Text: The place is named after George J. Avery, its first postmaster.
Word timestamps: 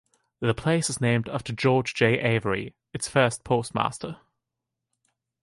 The 0.39 0.55
place 0.55 0.89
is 0.89 0.99
named 0.99 1.29
after 1.29 1.53
George 1.53 1.93
J. 1.93 2.17
Avery, 2.19 2.73
its 2.91 3.07
first 3.07 3.43
postmaster. 3.43 4.17